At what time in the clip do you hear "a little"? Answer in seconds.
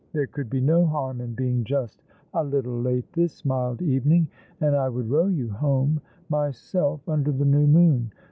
2.33-2.81